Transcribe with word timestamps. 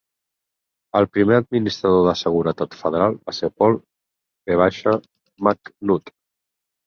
El 0.99 1.05
primer 1.15 1.35
Administrador 1.41 2.07
de 2.07 2.15
Seguretat 2.21 2.77
Federal 2.79 3.19
va 3.29 3.35
ser 3.41 3.51
Paul 3.61 3.77
V. 4.61 4.91
McNutt. 5.49 6.11